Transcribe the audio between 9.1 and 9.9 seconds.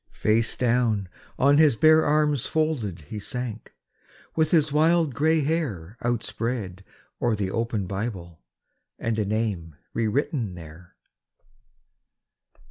a name